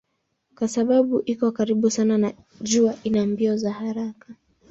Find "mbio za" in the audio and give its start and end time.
3.27-3.71